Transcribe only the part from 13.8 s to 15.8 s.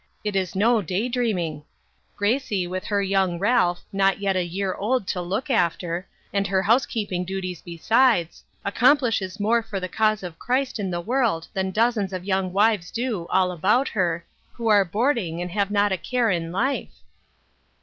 her, who are boarding, and have